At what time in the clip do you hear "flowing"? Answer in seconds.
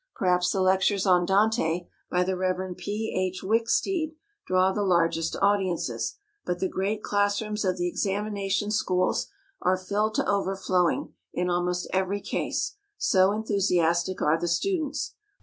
10.55-11.13